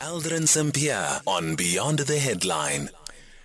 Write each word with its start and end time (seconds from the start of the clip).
Eldrin 0.00 0.48
St. 0.48 0.74
On 1.26 1.54
Beyond 1.56 1.98
the 2.00 2.18
Headline. 2.18 2.88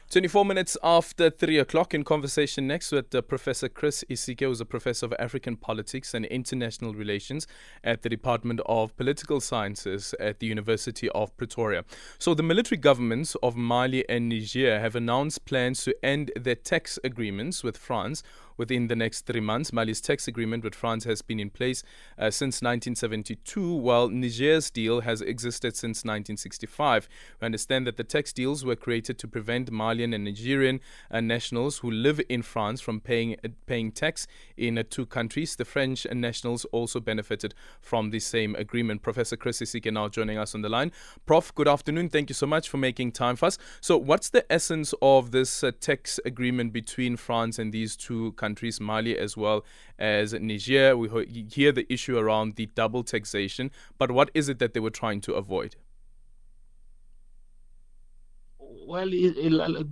24 0.09 0.45
minutes 0.45 0.77
after 0.81 1.29
3 1.29 1.59
o'clock 1.59 1.93
in 1.93 2.05
conversation 2.05 2.65
next 2.65 2.93
with 2.93 3.13
uh, 3.13 3.21
Professor 3.21 3.67
Chris 3.67 4.05
Isike, 4.09 4.39
who's 4.39 4.61
a 4.61 4.65
professor 4.65 5.05
of 5.05 5.13
African 5.19 5.57
politics 5.57 6.13
and 6.13 6.23
international 6.25 6.93
relations 6.93 7.45
at 7.83 8.03
the 8.03 8.07
Department 8.07 8.61
of 8.67 8.95
Political 8.95 9.41
Sciences 9.41 10.15
at 10.17 10.39
the 10.39 10.47
University 10.47 11.09
of 11.09 11.35
Pretoria. 11.35 11.83
So, 12.19 12.33
the 12.33 12.43
military 12.43 12.77
governments 12.77 13.35
of 13.43 13.57
Mali 13.57 14.07
and 14.07 14.29
Niger 14.29 14.79
have 14.79 14.95
announced 14.95 15.43
plans 15.43 15.83
to 15.83 16.05
end 16.05 16.31
their 16.37 16.55
tax 16.55 16.97
agreements 17.03 17.63
with 17.65 17.75
France 17.75 18.23
within 18.57 18.87
the 18.87 18.95
next 18.95 19.25
three 19.25 19.39
months. 19.39 19.73
Mali's 19.73 20.01
tax 20.01 20.27
agreement 20.27 20.63
with 20.63 20.75
France 20.75 21.03
has 21.03 21.21
been 21.21 21.39
in 21.39 21.49
place 21.49 21.83
uh, 22.17 22.31
since 22.31 22.61
1972, 22.61 23.75
while 23.75 24.09
Niger's 24.09 24.69
deal 24.69 25.01
has 25.01 25.21
existed 25.21 25.75
since 25.75 25.99
1965. 25.99 27.07
We 27.41 27.45
understand 27.45 27.87
that 27.87 27.97
the 27.97 28.03
tax 28.03 28.31
deals 28.33 28.63
were 28.63 28.75
created 28.75 29.17
to 29.19 29.27
prevent 29.27 29.71
Malian 29.71 30.13
and 30.13 30.23
Nigerian 30.23 30.79
uh, 31.11 31.21
nationals 31.21 31.79
who 31.79 31.91
live 31.91 32.21
in 32.29 32.41
France 32.41 32.81
from 32.81 32.99
paying 32.99 33.35
uh, 33.43 33.49
paying 33.65 33.91
tax 33.91 34.27
in 34.57 34.77
uh, 34.77 34.83
two 34.89 35.05
countries. 35.05 35.55
The 35.55 35.65
French 35.65 36.07
nationals 36.11 36.65
also 36.71 36.99
benefited 36.99 37.53
from 37.81 38.11
the 38.11 38.19
same 38.19 38.55
agreement. 38.55 39.01
Professor 39.01 39.35
Chris 39.35 39.59
Isike 39.59 39.91
now 39.91 40.07
joining 40.07 40.37
us 40.37 40.55
on 40.55 40.61
the 40.61 40.69
line. 40.69 40.91
Prof, 41.25 41.53
good 41.55 41.67
afternoon. 41.67 42.09
Thank 42.09 42.29
you 42.29 42.35
so 42.35 42.47
much 42.47 42.69
for 42.69 42.77
making 42.77 43.11
time 43.11 43.35
for 43.35 43.47
us. 43.47 43.57
So, 43.81 43.97
what's 43.97 44.29
the 44.29 44.49
essence 44.51 44.93
of 45.01 45.31
this 45.31 45.63
uh, 45.63 45.71
tax 45.79 46.19
agreement 46.25 46.73
between 46.73 47.17
France 47.17 47.59
and 47.59 47.71
these 47.73 47.95
two 47.95 48.31
countries? 48.33 48.44
Countries, 48.45 48.77
Mali 48.79 49.13
as 49.25 49.33
well 49.43 49.59
as 49.97 50.33
Niger. 50.49 50.87
We 51.01 51.07
hear 51.57 51.71
the 51.79 51.85
issue 51.95 52.17
around 52.23 52.47
the 52.59 52.67
double 52.81 53.03
taxation, 53.03 53.65
but 54.01 54.09
what 54.17 54.29
is 54.33 54.45
it 54.49 54.57
that 54.59 54.71
they 54.73 54.81
were 54.85 54.95
trying 55.01 55.21
to 55.27 55.31
avoid? 55.43 55.71
Well, 58.87 59.09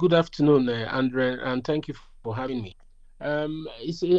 good 0.03 0.13
afternoon, 0.13 0.69
uh, 0.69 0.87
Andre, 0.99 1.27
and 1.49 1.63
thank 1.63 1.87
you 1.87 1.95
for 2.23 2.35
having 2.35 2.61
me. 2.61 2.75
Um, 3.21 3.67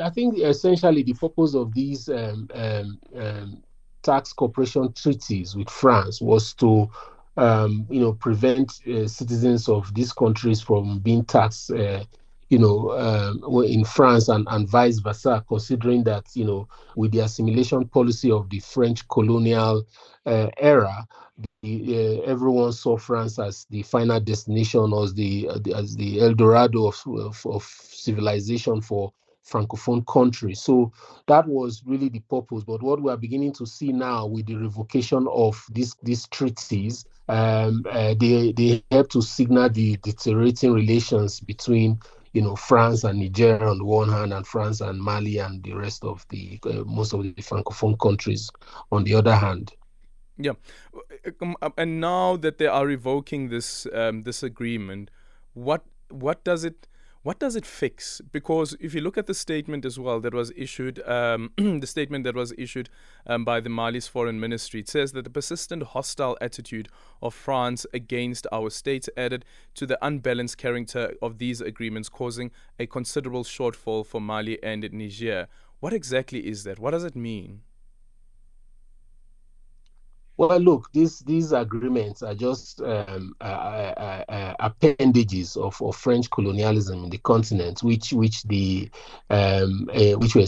I 0.09 0.11
think 0.11 0.39
essentially 0.39 1.03
the 1.05 1.15
purpose 1.15 1.55
of 1.55 1.67
these 1.75 2.09
um, 2.09 2.49
um, 2.55 2.99
um, 3.25 3.63
tax 4.03 4.33
cooperation 4.33 4.93
treaties 4.95 5.55
with 5.57 5.71
France 5.71 6.21
was 6.21 6.55
to, 6.55 6.71
um, 7.37 7.87
you 7.91 8.01
know, 8.01 8.13
prevent 8.15 8.69
uh, 8.89 9.07
citizens 9.07 9.69
of 9.69 9.93
these 9.95 10.13
countries 10.13 10.61
from 10.61 10.99
being 11.01 11.25
taxed 11.25 11.71
uh, 11.71 12.03
you 12.55 12.61
know, 12.61 12.93
um, 12.93 13.65
in 13.65 13.85
France 13.85 14.29
and, 14.29 14.47
and 14.49 14.69
vice 14.69 15.01
versa, 15.01 15.45
considering 15.49 16.05
that, 16.05 16.25
you 16.35 16.45
know, 16.45 16.69
with 16.95 17.11
the 17.11 17.19
assimilation 17.19 17.89
policy 17.89 18.31
of 18.31 18.49
the 18.49 18.61
French 18.61 19.09
colonial 19.09 19.85
uh, 20.25 20.49
era, 20.59 21.05
the, 21.63 22.21
uh, 22.23 22.31
everyone 22.31 22.73
saw 22.73 22.97
France 22.97 23.41
as 23.41 23.67
the 23.71 23.83
final 23.83 24.21
destination, 24.21 24.93
as 25.03 25.15
the, 25.15 25.49
uh, 25.49 25.59
as 25.75 25.97
the 25.97 26.21
El 26.21 26.35
Dorado 26.35 26.87
of, 26.87 27.03
of, 27.07 27.45
of 27.47 27.65
civilization 27.65 28.81
for 28.81 29.13
francophone 29.45 30.07
countries. 30.07 30.61
So 30.61 30.93
that 31.27 31.49
was 31.49 31.83
really 31.85 32.09
the 32.09 32.23
purpose. 32.31 32.63
But 32.63 32.83
what 32.83 33.03
we 33.03 33.11
are 33.11 33.17
beginning 33.17 33.53
to 33.55 33.67
see 33.67 33.93
now 33.93 34.27
with 34.27 34.47
the 34.47 34.55
revocation 34.55 35.27
of 35.29 35.61
these 35.71 35.97
these 36.03 36.29
treaties, 36.29 37.05
um, 37.29 37.85
uh, 37.91 38.15
they 38.19 38.53
they 38.53 38.85
help 38.91 39.11
to 39.11 39.23
signal 39.23 39.69
the 39.71 39.97
deteriorating 40.03 40.73
relations 40.73 41.41
between 41.41 41.99
you 42.35 42.43
know, 42.43 42.57
France 42.57 43.05
and 43.05 43.21
Niger 43.21 43.65
on 43.65 43.79
the 43.79 43.85
one 43.85 44.09
hand, 44.09 44.33
and 44.33 44.47
France 44.47 44.81
and 44.81 45.01
Mali 45.01 45.39
and 45.39 45.63
the 45.63 45.73
rest 45.73 46.05
of 46.05 46.27
the 46.29 46.59
uh, 46.67 46.85
most 46.85 47.15
of 47.15 47.23
the 47.23 47.33
francophone 47.35 47.99
countries 47.99 48.51
on 48.91 49.05
the 49.05 49.15
other 49.15 49.35
hand. 49.35 49.73
Yeah, 50.37 50.55
um, 51.41 51.57
um, 51.63 51.73
and 51.79 52.01
now 52.01 52.37
that 52.37 52.59
they 52.59 52.67
are 52.67 52.85
revoking 52.85 53.49
this 53.49 53.87
um, 53.95 54.23
this 54.25 54.43
agreement, 54.43 55.11
what 55.55 55.85
what 56.11 56.43
does 56.43 56.65
it 56.65 56.89
what 57.25 57.39
does 57.39 57.57
it 57.57 57.65
fix? 57.65 58.21
Because 58.33 58.77
if 58.81 58.93
you 58.93 59.01
look 59.01 59.17
at 59.17 59.27
the 59.27 59.33
statement 59.33 59.87
as 59.87 59.99
well 59.99 60.21
that 60.21 60.35
was 60.35 60.53
issued, 60.55 61.01
um, 61.09 61.53
the 61.57 61.87
statement 61.87 62.23
that 62.25 62.35
was 62.35 62.53
issued 62.59 62.91
um, 63.27 63.47
by 63.47 63.61
the 63.61 63.71
Mali's 63.71 64.07
foreign 64.07 64.39
ministry, 64.39 64.81
it 64.81 64.91
says 64.91 65.13
that 65.13 65.25
the 65.25 65.31
persistent 65.31 65.83
hostile 65.85 66.37
attitude 66.43 66.91
of 67.23 67.33
France 67.33 67.87
against 67.95 68.47
our 68.53 68.69
state 68.69 69.09
added 69.17 69.47
to 69.75 69.87
the 69.87 69.99
unbalanced 70.07 70.59
character 70.59 71.15
of 71.23 71.39
these 71.39 71.63
agreements, 71.63 72.11
causing 72.11 72.51
a 72.79 72.87
considerable 72.87 73.43
shortfall 73.43 74.05
for 74.05 74.21
Mali 74.21 74.63
and 74.63 74.87
Niger. 74.93 75.49
What 75.81 75.95
exactly 75.95 76.47
is 76.47 76.65
that? 76.65 76.79
What 76.79 76.91
does 76.91 77.05
it 77.05 77.17
mean? 77.17 77.63
Well, 80.37 80.59
look, 80.59 80.91
these 80.93 81.21
these 81.21 81.53
agreements 81.53 82.23
are 82.23 82.35
just 82.35 82.81
um, 82.81 83.35
uh, 83.41 83.45
uh, 83.45 84.25
uh, 84.29 84.55
appendages 84.59 85.57
of, 85.57 85.81
of 85.81 85.95
French 85.95 86.29
colonialism 86.31 87.05
in 87.05 87.11
the 87.11 87.19
continent, 87.19 87.83
which 87.85 88.13
which 88.13 88.43
the 88.43 88.91
um, 89.31 89.89
uh, 89.95 90.19
which 90.19 90.35
were 90.35 90.47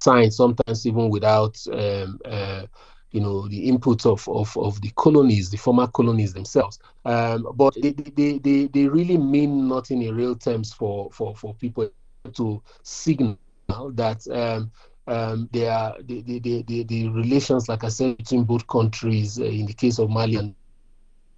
signed 0.00 0.32
sometimes 0.32 0.86
even 0.86 1.10
without 1.10 1.58
um, 1.72 2.20
uh, 2.24 2.64
you 3.10 3.20
know 3.20 3.48
the 3.48 3.68
input 3.68 4.06
of, 4.06 4.28
of, 4.28 4.56
of 4.56 4.80
the 4.82 4.90
colonies, 4.90 5.50
the 5.50 5.56
former 5.56 5.88
colonies 5.88 6.32
themselves. 6.32 6.78
Um, 7.04 7.48
but 7.54 7.74
they, 7.80 7.92
they, 7.92 8.38
they, 8.38 8.66
they 8.66 8.86
really 8.86 9.16
mean 9.16 9.66
nothing 9.66 10.02
in 10.02 10.14
real 10.14 10.36
terms 10.36 10.72
for, 10.72 11.10
for, 11.12 11.34
for 11.34 11.54
people 11.54 11.90
to 12.34 12.62
signal 12.82 13.38
that 13.68 14.26
um, 14.30 14.70
um, 15.08 15.48
there 15.52 15.72
are 15.72 15.96
the, 16.02 16.20
the, 16.22 16.62
the, 16.62 16.82
the, 16.84 17.08
relations, 17.08 17.68
like 17.68 17.82
I 17.82 17.88
said, 17.88 18.18
between 18.18 18.44
both 18.44 18.66
countries, 18.66 19.40
uh, 19.40 19.44
in 19.44 19.64
the 19.66 19.72
case 19.72 19.98
of 19.98 20.10
Mali 20.10 20.36
and 20.36 20.54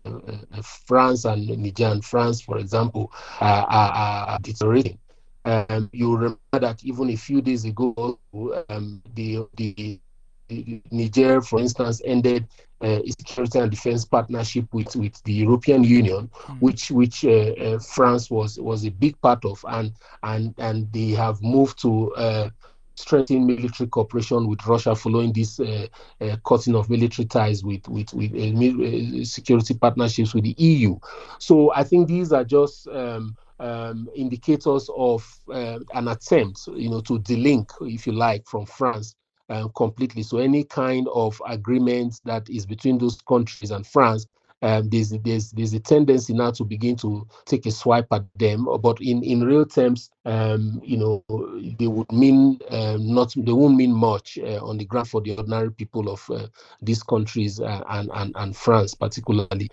uh, 0.05 0.19
uh 0.53 0.63
France 0.63 1.25
and 1.25 1.47
Niger 1.49 1.87
and 1.87 2.05
France, 2.05 2.41
for 2.41 2.59
example, 2.59 3.13
are, 3.41 3.67
are, 3.69 4.39
deteriorating. 4.41 4.99
Um, 5.45 5.89
you 5.93 6.15
remember 6.15 6.39
that 6.53 6.85
even 6.85 7.11
a 7.11 7.17
few 7.17 7.41
days 7.41 7.65
ago, 7.65 8.19
um, 8.69 9.03
the, 9.15 9.47
the, 9.57 10.01
the, 10.49 10.83
Niger, 10.91 11.41
for 11.41 11.61
instance, 11.61 12.03
ended 12.05 12.49
uh, 12.81 12.99
security 13.07 13.59
and 13.59 13.71
defense 13.71 14.05
partnership 14.05 14.67
with, 14.73 14.97
with 14.97 15.23
the 15.23 15.33
European 15.33 15.85
Union, 15.85 16.29
mm. 16.29 16.61
which 16.61 16.91
which 16.91 17.25
uh, 17.25 17.29
uh, 17.29 17.79
France 17.79 18.31
was 18.31 18.59
was 18.59 18.85
a 18.85 18.91
big 18.91 19.21
part 19.21 19.45
of, 19.45 19.65
and 19.69 19.93
and 20.23 20.55
and 20.59 20.93
they 20.93 21.11
have 21.11 21.41
moved 21.43 21.81
to 21.83 22.13
uh, 22.15 22.51
strengthen 23.01 23.47
military 23.47 23.89
cooperation 23.89 24.47
with 24.47 24.67
Russia 24.67 24.95
following 24.95 25.33
this 25.33 25.59
uh, 25.61 25.87
uh, 26.21 26.37
cutting 26.47 26.75
of 26.75 26.91
military 26.91 27.27
ties 27.27 27.65
with 27.65 27.87
with, 27.89 28.13
with 28.15 28.33
uh, 28.35 29.21
uh 29.21 29.25
security 29.25 29.75
partnerships 29.75 30.35
with 30.35 30.45
the 30.45 30.55
EU. 30.59 30.97
So 31.39 31.73
I 31.73 31.85
think 31.85 32.09
these 32.09 32.33
are 32.33 32.45
just 32.45 32.87
um, 32.89 33.37
um, 33.59 34.09
indicators 34.15 34.89
of 34.97 35.41
uh, 35.53 35.79
an 35.95 36.09
attempt, 36.09 36.67
you 36.75 36.89
know, 36.91 37.01
to 37.03 37.19
delink, 37.21 37.71
if 37.83 38.07
you 38.07 38.13
like, 38.13 38.47
from 38.47 38.67
France 38.67 39.15
uh, 39.51 39.69
completely. 39.69 40.23
So 40.23 40.39
any 40.39 40.65
kind 40.65 41.07
of 41.15 41.41
agreement 41.47 42.21
that 42.25 42.49
is 42.49 42.67
between 42.67 42.99
those 42.99 43.21
countries 43.21 43.71
and 43.71 43.87
France 43.87 44.27
um, 44.63 44.89
there's 44.89 45.11
there's 45.11 45.51
there's 45.53 45.75
a 45.75 45.81
tendency 45.81 46.33
now 46.35 46.51
to 46.53 46.65
begin 46.65 46.97
to 46.97 47.27
take 47.47 47.67
a 47.67 47.71
swipe 47.71 48.07
at 48.13 48.25
them. 48.37 48.69
But 48.81 49.01
in 49.01 49.23
in 49.23 49.45
real 49.45 49.65
terms, 49.65 50.11
um, 50.25 50.81
you 50.85 50.97
know, 50.97 51.25
they 51.79 51.87
would 51.87 52.11
mean 52.13 52.59
um, 52.71 53.13
not 53.15 53.33
they 53.37 53.53
won't 53.53 53.77
mean 53.77 53.93
much 53.93 54.39
uh, 54.39 54.65
on 54.65 54.79
the 54.79 54.85
ground 54.85 55.09
for 55.09 55.21
the 55.21 55.37
ordinary 55.37 55.71
people 55.71 56.11
of 56.11 56.29
uh, 56.31 56.47
these 56.83 57.03
countries 57.03 57.61
uh, 57.61 57.83
and, 57.89 58.11
and 58.15 58.33
and 58.37 58.57
France 58.57 58.95
particularly. 58.95 59.71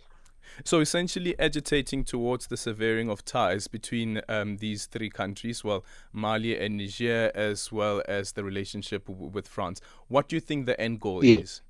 So 0.64 0.80
essentially, 0.80 1.38
agitating 1.38 2.04
towards 2.04 2.48
the 2.48 2.58
severing 2.58 3.10
of 3.10 3.24
ties 3.24 3.68
between 3.68 4.22
um, 4.28 4.58
these 4.58 4.88
three 4.88 5.10
countries, 5.10 5.64
well, 5.64 5.86
Mali 6.12 6.58
and 6.58 6.78
Niger, 6.78 7.32
as 7.36 7.72
well 7.72 8.02
as 8.08 8.32
the 8.32 8.44
relationship 8.44 9.06
w- 9.06 9.30
with 9.30 9.48
France. 9.48 9.82
What 10.08 10.28
do 10.28 10.36
you 10.36 10.40
think 10.40 10.66
the 10.66 10.80
end 10.82 11.00
goal 11.00 11.24
yeah. 11.24 11.42
is? 11.42 11.62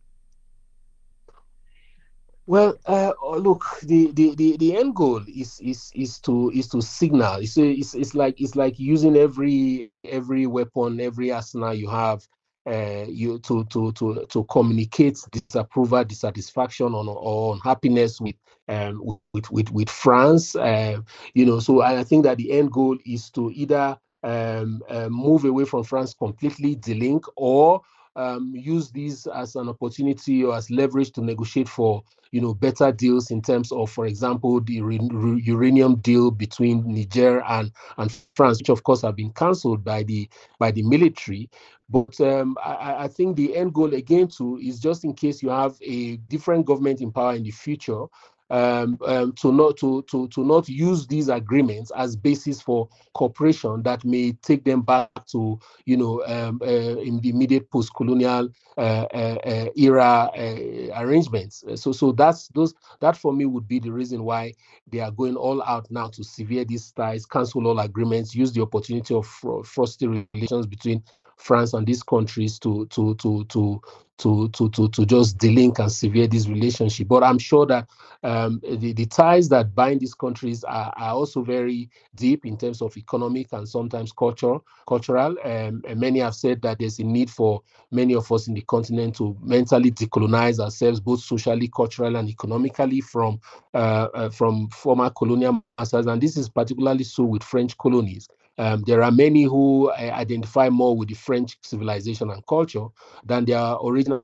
Well, 2.48 2.78
uh, 2.86 3.12
look, 3.38 3.66
the, 3.84 4.12
the, 4.14 4.34
the, 4.36 4.56
the 4.58 4.78
end 4.78 4.96
goal 4.96 5.22
is 5.28 5.60
is 5.60 5.92
is 5.94 6.20
to 6.22 6.50
is 6.56 6.70
to 6.70 6.82
signal. 6.82 7.42
It's, 7.42 7.58
it's 7.58 7.94
it's 7.94 8.16
like 8.16 8.40
it's 8.40 8.56
like 8.56 8.80
using 8.80 9.18
every 9.18 9.92
every 10.06 10.48
weapon, 10.48 11.02
every 11.02 11.30
arsenal 11.32 11.74
you 11.74 11.90
have, 11.90 12.26
uh, 12.66 13.06
you 13.10 13.40
to 13.40 13.66
to 13.66 13.92
to 13.94 14.26
to 14.30 14.46
communicate 14.46 15.20
disapproval, 15.32 16.06
dissatisfaction, 16.06 16.96
on 16.96 17.10
or 17.10 17.56
unhappiness 17.56 18.22
with 18.22 18.36
um 18.70 19.20
with 19.34 19.52
with 19.52 19.70
with 19.72 19.90
France. 19.90 20.56
Uh, 20.56 21.02
you 21.34 21.46
know, 21.46 21.60
so 21.60 21.82
I 21.82 22.04
think 22.06 22.24
that 22.24 22.38
the 22.38 22.54
end 22.54 22.72
goal 22.72 22.98
is 23.06 23.30
to 23.32 23.52
either 23.52 24.00
um, 24.24 24.82
uh, 24.90 25.10
move 25.10 25.44
away 25.44 25.66
from 25.66 25.84
France 25.84 26.14
completely, 26.14 26.78
delink, 26.78 27.24
or 27.36 27.82
um, 28.18 28.52
use 28.56 28.90
these 28.92 29.28
as 29.28 29.56
an 29.56 29.70
opportunity 29.70 30.44
or 30.44 30.56
as 30.56 30.70
leverage 30.72 31.12
to 31.12 31.22
negotiate 31.22 31.70
for 31.70 32.04
you 32.32 32.42
know 32.42 32.54
better 32.54 32.92
deals 32.92 33.32
in 33.32 33.42
terms 33.42 33.72
of 33.72 33.90
for 33.90 34.06
example 34.06 34.60
the 34.60 34.74
uranium 34.74 35.96
deal 35.98 36.32
between 36.32 36.84
Niger 36.94 37.42
and 37.48 37.72
and 37.98 38.12
France 38.36 38.58
which 38.60 38.70
of 38.70 38.84
course 38.84 39.04
have 39.04 39.16
been 39.16 39.32
cancelled 39.32 39.84
by 39.84 40.04
the 40.04 40.28
by 40.60 40.72
the 40.72 40.84
military. 40.84 41.50
But 41.90 42.20
um, 42.20 42.58
I, 42.62 43.06
I, 43.06 43.08
think 43.08 43.38
the 43.38 43.56
end 43.56 43.74
goal 43.74 43.94
again 43.94 44.28
too 44.28 44.60
is 44.62 44.78
just 44.78 45.06
in 45.06 45.14
case 45.14 45.42
you 45.42 45.48
have 45.48 45.78
a 45.82 46.18
different 46.18 46.66
government 46.66 47.00
in 47.00 47.14
power 47.14 47.34
in 47.34 47.44
the 47.44 47.52
future 47.52 48.04
um, 48.50 48.98
um, 49.06 49.34
to 49.34 49.52
not 49.52 49.78
to, 49.78 50.04
to 50.04 50.28
to 50.30 50.44
not 50.44 50.70
use 50.70 51.08
these 51.08 51.30
agreements 51.30 51.92
as 51.96 52.16
basis 52.16 52.62
for 52.62 52.88
cooperation 53.14 53.84
that 53.84 54.04
may 54.06 54.32
take 54.42 54.64
them 54.64 54.82
back 54.82 55.10
to 55.28 55.60
you 55.86 55.98
know 55.98 56.24
um, 56.26 56.60
uh, 56.62 56.98
in 57.00 57.20
the 57.22 57.30
immediate 57.30 57.70
post-colonial 57.72 58.50
uh, 58.78 59.06
uh, 59.14 59.38
uh 59.46 59.70
era 59.76 60.30
uh, 60.38 61.02
arrangements. 61.02 61.64
So 61.76 61.92
so 61.92 62.12
that's 62.12 62.48
those 62.50 62.74
that 63.02 63.18
for 63.18 63.34
me 63.34 63.46
would 63.46 63.68
be 63.68 63.80
the 63.80 63.92
reason 63.92 64.24
why 64.24 64.54
they 64.90 65.00
are 65.00 65.12
going 65.12 65.36
all 65.36 65.62
out 65.64 65.90
now 65.92 66.08
to 66.08 66.24
sever 66.24 66.64
these 66.64 66.92
ties, 66.92 67.26
cancel 67.26 67.68
all 67.68 67.80
agreements, 67.80 68.36
use 68.36 68.54
the 68.54 68.62
opportunity 68.62 69.14
of 69.14 69.28
frosty 69.66 70.08
relations 70.08 70.68
between 70.68 71.04
France 71.38 71.74
and 71.74 71.88
these 71.88 72.04
countries 72.04 72.60
to 72.60 72.86
to 72.88 73.16
to 73.16 73.46
to 73.46 73.82
to 74.18 74.50
to 74.50 74.70
to, 74.70 74.90
to 74.90 75.06
just 75.06 75.38
delink 75.38 75.80
and 75.80 75.92
sever 75.92 76.28
this 76.28 76.48
relationship. 76.48 77.08
But 77.08 77.24
I'm 77.24 77.38
sure 77.40 77.66
that 77.68 77.88
um, 78.24 78.60
the, 78.64 78.94
the 78.94 79.06
ties 79.06 79.48
that 79.50 79.76
bind 79.76 80.02
these 80.02 80.16
countries 80.16 80.64
are, 80.64 80.92
are 80.98 81.14
also 81.14 81.44
very 81.44 81.90
deep 82.16 82.46
in 82.46 82.58
terms 82.58 82.82
of 82.82 82.98
economic 82.98 83.54
and 83.54 83.70
sometimes 83.70 84.12
cultural. 84.12 84.66
Cultural. 84.88 85.36
Um, 85.44 85.84
and 85.88 86.00
many 86.00 86.20
have 86.20 86.34
said 86.36 86.62
that 86.64 86.80
there's 86.80 87.00
a 87.00 87.04
need 87.04 87.30
for 87.30 87.62
many 87.92 88.16
of 88.16 88.32
us 88.32 88.48
in 88.48 88.56
the 88.56 88.62
continent 88.62 89.16
to 89.18 89.38
mentally 89.42 89.92
decolonize 89.92 90.60
ourselves, 90.60 91.00
both 91.00 91.20
socially, 91.20 91.70
culturally, 91.74 92.16
and 92.16 92.30
economically, 92.30 93.02
from 93.02 93.40
uh, 93.76 94.08
uh, 94.14 94.30
from 94.30 94.68
former 94.70 95.12
colonial 95.12 95.64
masters. 95.78 96.08
And 96.08 96.22
this 96.22 96.38
is 96.38 96.50
particularly 96.50 97.04
so 97.04 97.24
with 97.24 97.44
French 97.44 97.78
colonies. 97.78 98.28
Um, 98.58 98.84
there 98.88 99.04
are 99.04 99.12
many 99.12 99.44
who 99.44 99.90
uh, 99.92 100.12
identify 100.14 100.70
more 100.70 100.98
with 100.98 101.10
the 101.10 101.16
French 101.16 101.58
civilization 101.62 102.30
and 102.30 102.46
culture 102.48 102.86
than 103.24 103.46
their 103.46 103.76
original. 103.84 104.24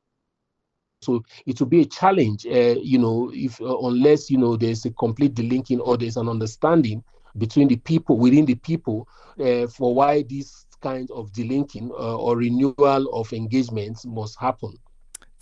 So 1.01 1.24
it 1.45 1.59
will 1.59 1.68
be 1.68 1.81
a 1.81 1.85
challenge, 1.85 2.45
uh, 2.45 2.75
you 2.81 2.97
know, 2.97 3.31
if 3.33 3.62
uh, 3.62 3.77
unless 3.80 4.30
you 4.30 4.38
know 4.38 4.56
there's 4.56 4.85
a 4.85 4.91
complete 4.91 5.33
delinking 5.35 5.80
or 5.85 5.97
there's 5.97 6.18
an 6.18 6.30
understanding 6.30 7.03
between 7.38 7.68
the 7.68 7.75
people 7.77 8.18
within 8.18 8.45
the 8.45 8.56
people 8.56 9.07
uh, 9.39 9.68
for 9.68 9.94
why 9.94 10.24
this 10.24 10.65
kind 10.81 11.09
of 11.12 11.31
delinking 11.31 11.89
uh, 11.91 12.18
or 12.18 12.38
renewal 12.38 13.09
of 13.13 13.33
engagements 13.33 14.06
must 14.06 14.39
happen. 14.39 14.74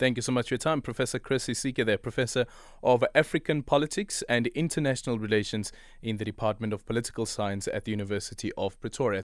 Thank 0.02 0.18
you 0.18 0.22
so 0.22 0.32
much 0.32 0.48
for 0.48 0.54
your 0.54 0.58
time, 0.58 0.82
Professor 0.82 1.20
Chris 1.20 1.46
Isike, 1.46 1.86
there, 1.86 1.96
Professor 1.96 2.44
of 2.82 3.04
African 3.14 3.62
Politics 3.62 4.24
and 4.28 4.48
International 4.48 5.16
Relations 5.16 5.70
in 6.02 6.16
the 6.16 6.24
Department 6.24 6.72
of 6.72 6.84
Political 6.84 7.24
Science 7.24 7.68
at 7.68 7.84
the 7.84 7.92
University 7.92 8.50
of 8.58 8.80
Pretoria. 8.80 9.22